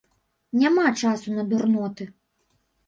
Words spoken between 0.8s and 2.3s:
часу на дурноты.